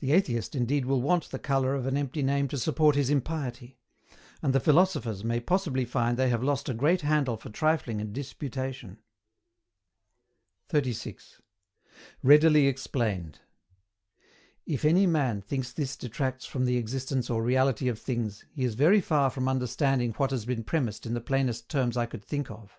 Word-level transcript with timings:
The 0.00 0.12
Atheist 0.12 0.54
indeed 0.54 0.84
will 0.84 1.00
want 1.00 1.30
the 1.30 1.38
colour 1.38 1.74
of 1.74 1.86
an 1.86 1.96
empty 1.96 2.22
name 2.22 2.48
to 2.48 2.58
support 2.58 2.94
his 2.96 3.08
impiety; 3.08 3.78
and 4.42 4.52
the 4.54 4.60
Philosophers 4.60 5.24
may 5.24 5.40
possibly 5.40 5.86
find 5.86 6.18
they 6.18 6.28
have 6.28 6.42
lost 6.42 6.68
a 6.68 6.74
great 6.74 7.00
handle 7.00 7.38
for 7.38 7.48
trifling 7.48 7.98
and 7.98 8.12
disputation. 8.12 8.98
36. 10.68 11.40
READILY 12.22 12.66
EXPLAINED. 12.66 13.38
If 14.66 14.84
any 14.84 15.06
man 15.06 15.40
thinks 15.40 15.72
this 15.72 15.96
detracts 15.96 16.44
from 16.44 16.66
the 16.66 16.76
existence 16.76 17.30
or 17.30 17.42
reality 17.42 17.88
of 17.88 17.98
things, 17.98 18.44
he 18.52 18.64
is 18.64 18.74
very 18.74 19.00
far 19.00 19.30
from 19.30 19.48
understanding 19.48 20.12
what 20.18 20.30
has 20.30 20.44
been 20.44 20.62
premised 20.62 21.06
in 21.06 21.14
the 21.14 21.22
plainest 21.22 21.70
terms 21.70 21.96
I 21.96 22.04
could 22.04 22.22
think 22.22 22.50
of. 22.50 22.78